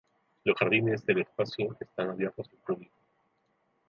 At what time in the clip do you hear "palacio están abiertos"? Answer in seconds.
1.25-2.49